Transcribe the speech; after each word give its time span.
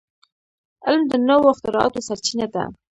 علم 0.85 1.03
د 1.11 1.13
نوو 1.27 1.51
اختراعاتو 1.53 2.05
سرچینه 2.07 2.47
ده. 2.53 2.63